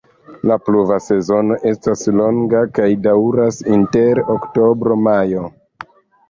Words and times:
La 0.51 0.55
pluva 0.67 0.95
sezono 1.07 1.57
estas 1.71 2.01
longa 2.21 2.63
kaj 2.79 2.87
daŭras 3.09 3.61
inter 3.77 4.23
oktobro-majo. 4.37 5.47